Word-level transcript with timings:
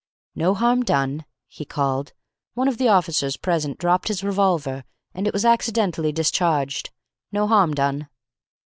"No 0.33 0.55
harm 0.55 0.81
done," 0.81 1.25
he 1.47 1.63
called. 1.63 2.13
"One 2.55 2.67
of 2.67 2.79
the 2.79 2.87
officers 2.87 3.37
present 3.37 3.77
dropped 3.77 4.07
his 4.07 4.23
revolver, 4.23 4.83
and 5.13 5.27
it 5.27 5.33
was 5.33 5.45
accidently 5.45 6.11
discharged. 6.11 6.89
No 7.31 7.45
harm 7.47 7.75
done." 7.75 8.09